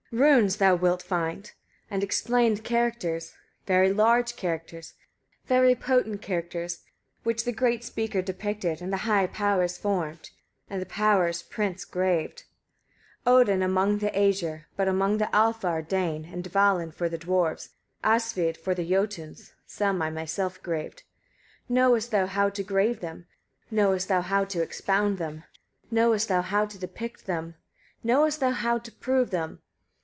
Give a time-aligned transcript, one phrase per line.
[0.13, 0.43] 144.
[0.43, 1.53] Runes thou wilt find,
[1.89, 3.33] and explained characters,
[3.65, 4.93] very large characters,
[5.45, 6.79] very potent characters,
[7.23, 10.31] which the great speaker depicted, and the high powers formed,
[10.69, 12.43] and the powers' prince graved:
[13.23, 13.33] 145.
[13.33, 17.69] Odin among the Æsir, but among the Alfar, Dain, and Dvalin for the dwarfs,
[18.03, 21.03] Asvid for the Jotuns: some I myself graved.
[21.69, 21.73] 146.
[21.73, 23.27] Knowest thou how to grave them?
[23.71, 25.45] knowest thou how to expound them?
[25.89, 27.55] knowest thou how to depict them?
[28.03, 29.61] knowest thou how to prove them?